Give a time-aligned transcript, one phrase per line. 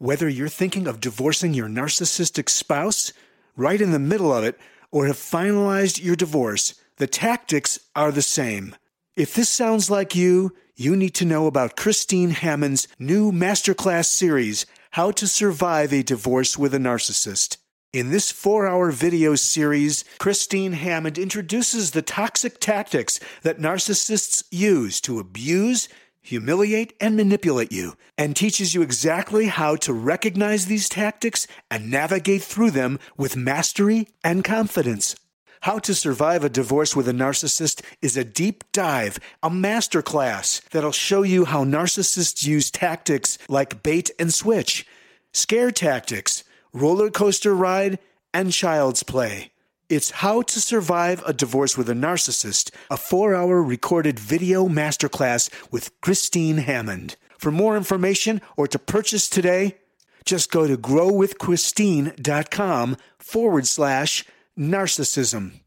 [0.00, 3.12] Whether you're thinking of divorcing your narcissistic spouse,
[3.56, 4.56] right in the middle of it,
[4.92, 8.76] or have finalized your divorce, the tactics are the same.
[9.16, 14.66] If this sounds like you, you need to know about Christine Hammond's new masterclass series,
[14.92, 17.56] How to Survive a Divorce with a Narcissist.
[17.92, 25.00] In this four hour video series, Christine Hammond introduces the toxic tactics that narcissists use
[25.00, 25.88] to abuse
[26.20, 32.42] humiliate, and manipulate you, and teaches you exactly how to recognize these tactics and navigate
[32.42, 35.16] through them with mastery and confidence.
[35.62, 40.92] How to Survive a Divorce with a Narcissist is a deep dive, a masterclass that'll
[40.92, 44.86] show you how narcissists use tactics like bait and switch,
[45.32, 47.98] scare tactics, roller coaster ride,
[48.32, 49.50] and child's play.
[49.88, 55.48] It's How to Survive a Divorce with a Narcissist, a four hour recorded video masterclass
[55.72, 57.16] with Christine Hammond.
[57.38, 59.78] For more information or to purchase today,
[60.26, 64.26] just go to growwithchristine.com forward slash
[64.58, 65.60] narcissism.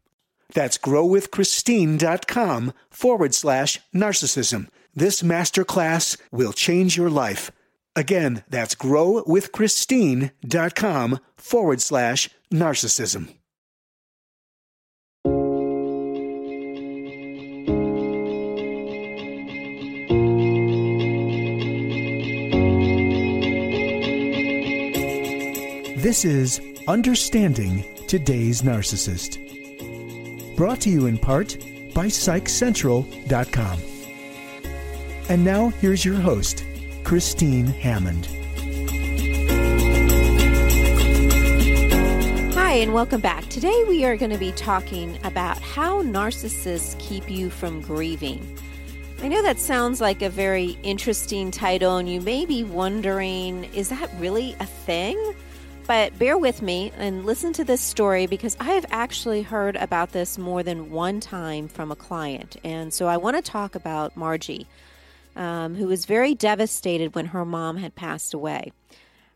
[0.54, 4.68] That's growwithchristine.com forward slash narcissism.
[4.94, 7.50] This masterclass will change your life.
[7.96, 13.34] Again, that's growwithchristine.com forward slash narcissism.
[26.02, 29.38] This is Understanding Today's Narcissist.
[30.56, 31.56] Brought to you in part
[31.94, 33.78] by PsychCentral.com.
[35.28, 36.64] And now here's your host,
[37.04, 38.26] Christine Hammond.
[42.56, 43.48] Hi, and welcome back.
[43.48, 48.44] Today we are going to be talking about how narcissists keep you from grieving.
[49.22, 53.90] I know that sounds like a very interesting title, and you may be wondering is
[53.90, 55.16] that really a thing?
[55.86, 60.12] But bear with me and listen to this story because I have actually heard about
[60.12, 62.56] this more than one time from a client.
[62.62, 64.68] And so I want to talk about Margie,
[65.34, 68.72] um, who was very devastated when her mom had passed away.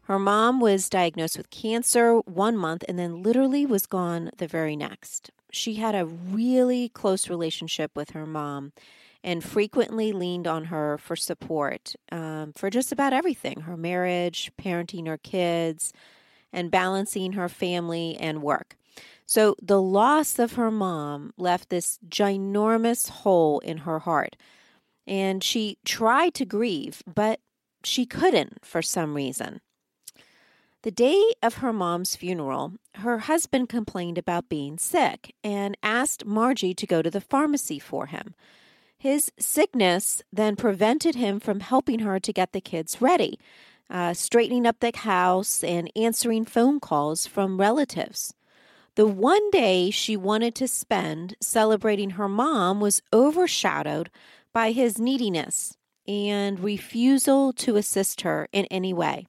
[0.02, 4.76] Her mom was diagnosed with cancer one month and then literally was gone the very
[4.76, 5.32] next.
[5.50, 8.72] She had a really close relationship with her mom
[9.24, 15.08] and frequently leaned on her for support um, for just about everything her marriage, parenting
[15.08, 15.92] her kids
[16.56, 18.76] and balancing her family and work.
[19.26, 24.36] So the loss of her mom left this ginormous hole in her heart.
[25.06, 27.40] And she tried to grieve, but
[27.84, 29.60] she couldn't for some reason.
[30.82, 36.74] The day of her mom's funeral, her husband complained about being sick and asked Margie
[36.74, 38.34] to go to the pharmacy for him.
[38.96, 43.38] His sickness then prevented him from helping her to get the kids ready
[43.90, 48.34] uh, straightening up the house, and answering phone calls from relatives.
[48.96, 54.10] The one day she wanted to spend celebrating her mom was overshadowed
[54.52, 55.76] by his neediness
[56.08, 59.26] and refusal to assist her in any way.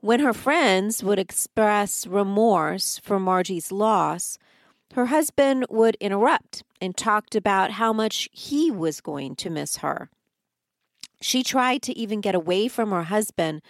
[0.00, 4.38] When her friends would express remorse for Margie's loss,
[4.94, 10.08] her husband would interrupt and talked about how much he was going to miss her.
[11.20, 13.62] She tried to even get away from her husband,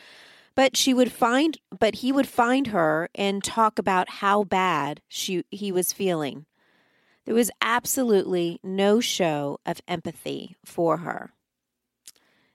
[0.54, 5.44] but she would find but he would find her and talk about how bad she
[5.50, 6.47] he was feeling.
[7.25, 11.31] There was absolutely no show of empathy for her.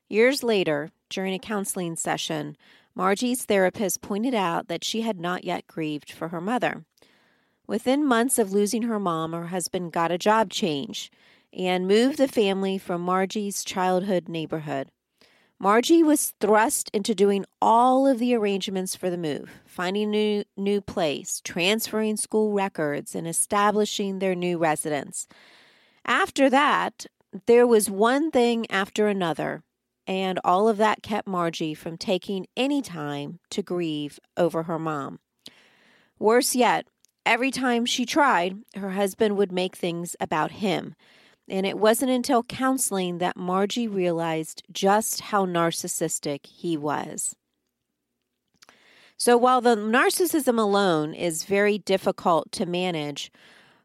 [0.09, 2.58] Years later, during a counseling session,
[2.96, 6.86] Margie's therapist pointed out that she had not yet grieved for her mother.
[7.66, 11.10] Within months of losing her mom, her husband got a job change
[11.58, 14.90] and moved the family from Margie's childhood neighborhood.
[15.60, 20.44] Margie was thrust into doing all of the arrangements for the move, finding a new,
[20.58, 25.28] new place, transferring school records, and establishing their new residence.
[26.06, 27.06] After that,
[27.46, 29.64] there was one thing after another,
[30.06, 35.20] and all of that kept Margie from taking any time to grieve over her mom.
[36.20, 36.88] Worse yet,
[37.26, 40.96] every time she tried, her husband would make things about him
[41.50, 47.36] and it wasn't until counseling that Margie realized just how narcissistic he was.
[49.18, 53.31] So while the narcissism alone is very difficult to manage,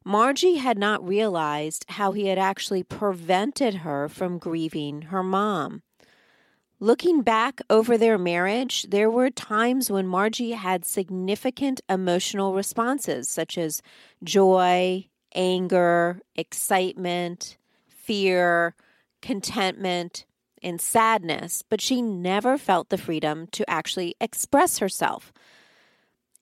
[0.05, 5.83] Margie had not realized how he had actually prevented her from grieving her mom.
[6.81, 13.59] Looking back over their marriage, there were times when Margie had significant emotional responses, such
[13.59, 13.83] as
[14.23, 17.57] joy, anger, excitement,
[17.89, 18.75] fear,
[19.21, 20.25] contentment,
[20.63, 25.33] and sadness, but she never felt the freedom to actually express herself.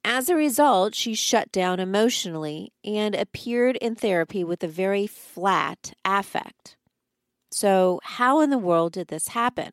[0.04, 5.92] As a result, she shut down emotionally and appeared in therapy with a very flat
[6.04, 6.76] affect.
[7.50, 9.72] So, how in the world did this happen?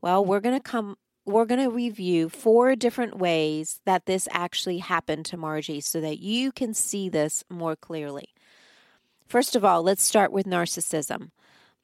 [0.00, 4.78] Well, we're going to come we're going to review four different ways that this actually
[4.78, 8.28] happened to Margie so that you can see this more clearly.
[9.28, 11.30] First of all, let's start with narcissism,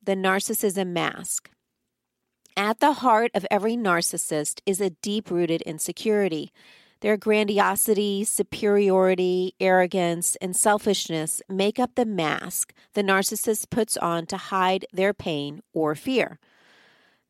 [0.02, 1.50] the narcissism mask.
[2.56, 6.52] At the heart of every narcissist is a deep rooted insecurity.
[7.00, 14.37] Their grandiosity, superiority, arrogance, and selfishness make up the mask the narcissist puts on to
[14.37, 16.40] hide their pain or fear.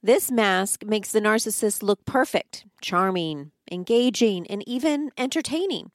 [0.03, 5.91] This mask makes the narcissist look perfect, charming, engaging, and even entertaining.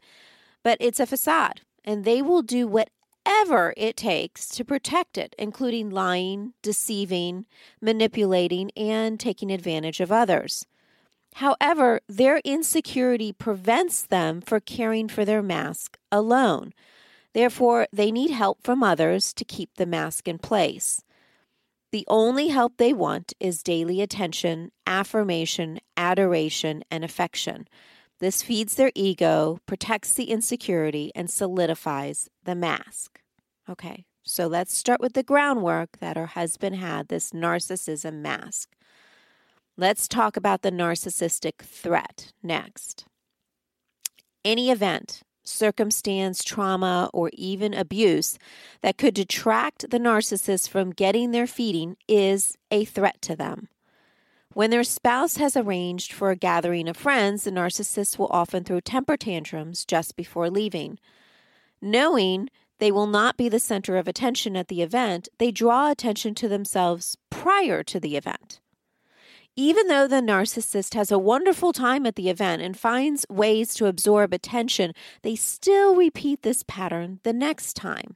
[0.61, 5.89] But it's a facade, and they will do whatever it takes to protect it, including
[5.89, 7.45] lying, deceiving,
[7.81, 10.65] manipulating, and taking advantage of others.
[11.35, 16.73] However, their insecurity prevents them from caring for their mask alone.
[17.33, 21.01] Therefore, they need help from others to keep the mask in place.
[21.94, 27.68] The only help they want is daily attention, affirmation, adoration, and affection.
[28.19, 33.19] This feeds their ego, protects the insecurity, and solidifies the mask.
[33.69, 38.69] Okay, so let's start with the groundwork that her husband had this narcissism mask.
[39.78, 43.06] Let's talk about the narcissistic threat next.
[44.44, 48.38] Any event, circumstance, trauma, or even abuse
[48.81, 53.68] that could detract the narcissist from getting their feeding is a threat to them.
[54.54, 58.80] When their spouse has arranged for a gathering of friends, the narcissist will often throw
[58.80, 61.00] temper tantrums just before leaving.
[61.81, 66.36] Knowing they will not be the center of attention at the event, they draw attention
[66.36, 68.60] to themselves prior to the event.
[69.55, 73.85] Even though the narcissist has a wonderful time at the event and finds ways to
[73.85, 78.15] absorb attention, they still repeat this pattern the next time.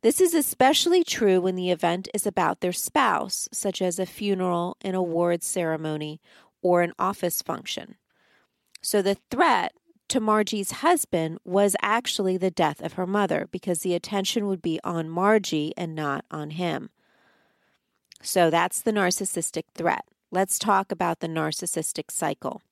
[0.00, 4.78] This is especially true when the event is about their spouse, such as a funeral,
[4.80, 6.20] an award ceremony,
[6.62, 7.96] or an office function.
[8.80, 9.74] So the threat
[10.08, 14.80] to Margie's husband was actually the death of her mother because the attention would be
[14.82, 16.90] on Margie and not on him.
[18.22, 20.04] So that's the narcissistic threat.
[20.34, 22.62] Let's talk about the narcissistic cycle.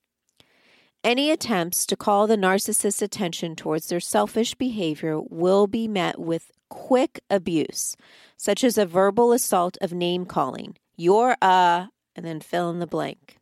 [1.03, 6.49] Any attempts to call the narcissist's attention towards their selfish behavior will be met with
[6.71, 7.95] quick abuse,
[8.35, 10.75] such as a verbal assault of name calling.
[10.97, 13.37] You're a, and then fill in the blank.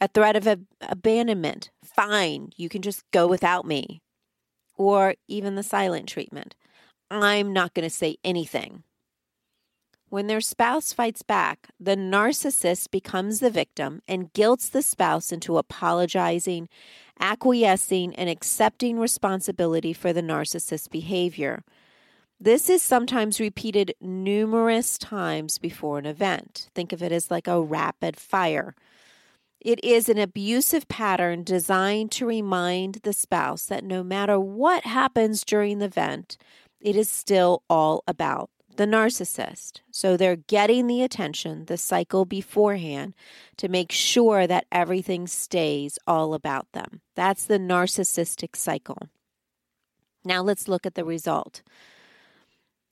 [0.00, 1.70] A threat of ab- abandonment.
[1.84, 4.00] Fine, you can just go without me.
[4.76, 6.54] Or even the silent treatment.
[7.10, 8.84] I'm not going to say anything.
[10.10, 15.56] When their spouse fights back, the narcissist becomes the victim and guilts the spouse into
[15.56, 16.68] apologizing,
[17.20, 21.62] acquiescing, and accepting responsibility for the narcissist's behavior.
[22.40, 26.70] This is sometimes repeated numerous times before an event.
[26.74, 28.74] Think of it as like a rapid fire.
[29.60, 35.44] It is an abusive pattern designed to remind the spouse that no matter what happens
[35.44, 36.36] during the event,
[36.80, 39.82] it is still all about the narcissist.
[39.90, 43.12] So they're getting the attention, the cycle beforehand
[43.58, 47.02] to make sure that everything stays all about them.
[47.14, 49.10] That's the narcissistic cycle.
[50.24, 51.60] Now let's look at the result.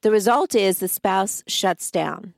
[0.02, 2.34] The result is the spouse shuts down.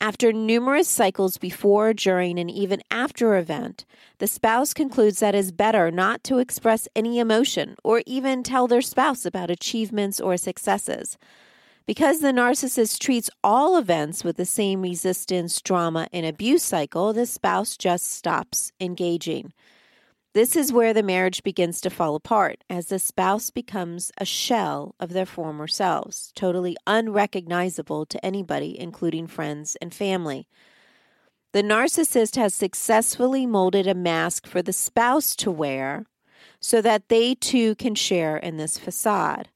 [0.00, 3.84] After numerous cycles before, during, and even after event,
[4.18, 8.82] the spouse concludes that it's better not to express any emotion or even tell their
[8.82, 11.16] spouse about achievements or successes.
[11.86, 17.26] Because the narcissist treats all events with the same resistance, drama, and abuse cycle, the
[17.26, 19.52] spouse just stops engaging.
[20.32, 24.94] This is where the marriage begins to fall apart as the spouse becomes a shell
[25.00, 30.46] of their former selves, totally unrecognizable to anybody, including friends and family.
[31.52, 36.06] The narcissist has successfully molded a mask for the spouse to wear
[36.60, 39.48] so that they too can share in this facade.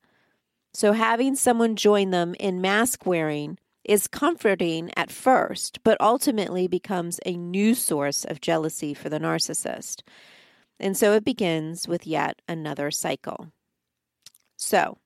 [0.74, 7.20] So having someone join them in mask wearing is comforting at first, but ultimately becomes
[7.24, 10.02] a new source of jealousy for the narcissist.
[10.80, 13.52] And so it begins with yet another cycle.
[14.56, 14.98] So,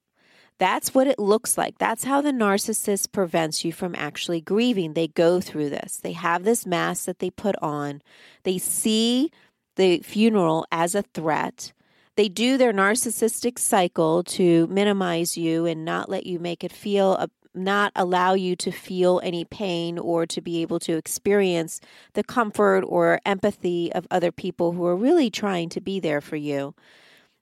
[0.59, 1.79] that's what it looks like.
[1.79, 4.95] That's how the narcissist prevents you from actually grieving.
[4.95, 5.99] They go through this.
[5.99, 8.03] They have this mask that they put on.
[8.43, 9.31] They see
[9.77, 11.73] the funeral as a threat.
[12.19, 17.13] They do their narcissistic cycle to minimize you and not let you make it feel
[17.13, 21.81] a, not allow you to feel any pain or to be able to experience
[22.15, 26.35] the comfort or empathy of other people who are really trying to be there for
[26.35, 26.75] you.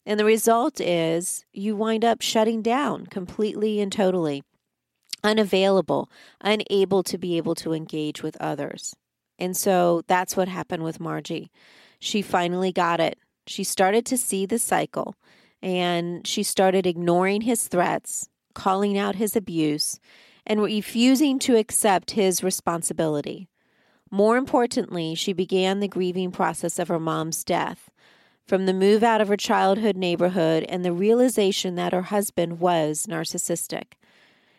[0.05, 4.43] And the result is you wind up shutting down completely and totally,
[5.25, 6.11] unavailable,
[6.43, 8.95] unable to be able to engage with others.
[9.39, 11.51] And so that's what happened with Margie.
[11.99, 13.19] She finally got it.
[13.47, 15.15] She started to see the cycle
[15.63, 19.99] and she started ignoring his threats, calling out his abuse,
[20.47, 23.49] and refusing to accept his responsibility.
[24.11, 27.91] More importantly, she began the grieving process of her mom's death
[28.47, 33.07] from the move out of her childhood neighborhood and the realization that her husband was
[33.09, 33.95] narcissistic.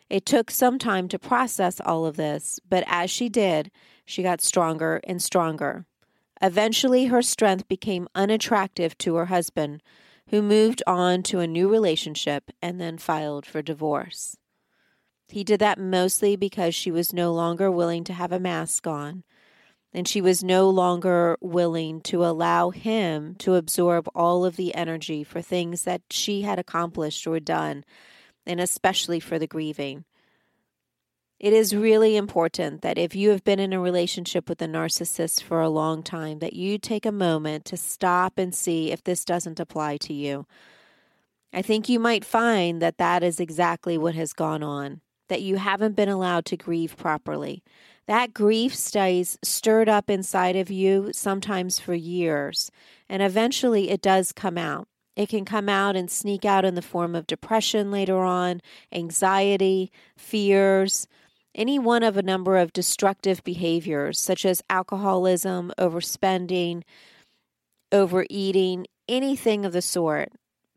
[0.10, 3.72] It took some time to process all of this, but as she did,
[4.06, 5.86] she got stronger and stronger.
[6.42, 9.82] Eventually, her strength became unattractive to her husband,
[10.30, 14.38] who moved on to a new relationship and then filed for divorce.
[15.30, 19.24] He did that mostly because she was no longer willing to have a mask on
[19.94, 25.24] and she was no longer willing to allow him to absorb all of the energy
[25.24, 27.84] for things that she had accomplished or done,
[28.46, 30.06] and especially for the grieving.
[31.40, 35.44] It is really important that if you have been in a relationship with a narcissist
[35.44, 39.24] for a long time, that you take a moment to stop and see if this
[39.24, 40.48] doesn't apply to you.
[41.54, 45.58] I think you might find that that is exactly what has gone on, that you
[45.58, 47.64] haven't been allowed to grieve properly,
[48.08, 52.72] that grief stays stirred up inside of you sometimes for years,
[53.08, 54.88] and eventually it does come out.
[55.16, 59.92] It can come out and sneak out in the form of depression later on, anxiety,
[60.16, 61.08] fears,
[61.58, 66.84] any one of a number of destructive behaviors such as alcoholism, overspending,
[67.92, 70.32] overeating, anything of the sort.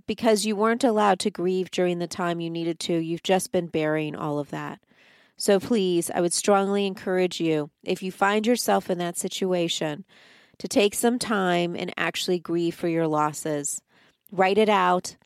[0.07, 3.69] Because you weren't allowed to grieve during the time you needed to, you've just been
[3.69, 4.81] burying all of that.
[5.37, 10.05] So please, I would strongly encourage you, if you find yourself in that situation,
[10.59, 13.81] to take some time and actually grieve for your losses.
[14.33, 15.17] Write it out.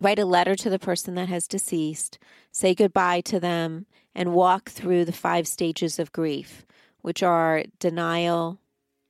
[0.00, 2.18] Write a letter to the person that has deceased.
[2.52, 6.66] Say goodbye to them and walk through the five stages of grief,
[7.00, 8.58] which are denial,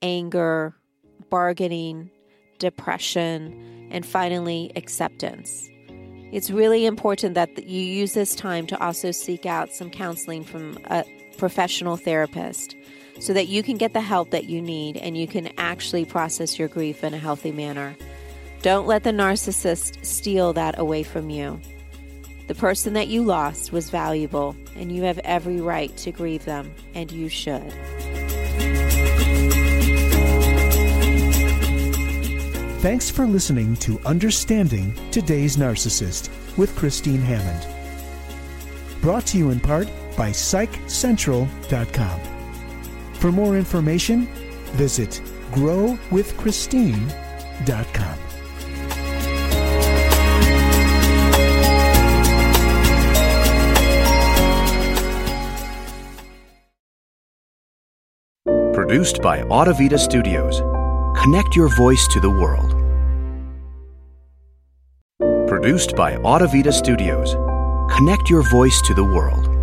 [0.01, 0.75] anger,
[1.29, 2.09] bargaining,
[2.59, 5.69] depression, and finally acceptance.
[6.31, 10.77] It's really important that you use this time to also seek out some counseling from
[10.85, 11.05] a
[11.37, 12.75] professional therapist
[13.19, 16.59] so that you can get the help that you need and you can actually process
[16.59, 17.95] your grief in a healthy manner.
[18.67, 21.61] Don't let the narcissist steal that away from you.
[22.47, 26.73] The person that you lost was valuable, and you have every right to grieve them,
[26.93, 27.71] and you should.
[32.81, 37.65] Thanks for listening to Understanding Today's Narcissist with Christine Hammond.
[39.01, 42.19] Brought to you in part by PsychCentral.com.
[43.13, 44.25] For more information,
[44.73, 45.21] visit
[45.53, 48.26] GrowWithChristine.com.
[58.87, 60.61] Produced by Audavita Studios.
[61.21, 62.71] Connect your voice to the world.
[65.45, 67.33] Produced by Audavita Studios.
[67.93, 69.56] Connect your voice to the world.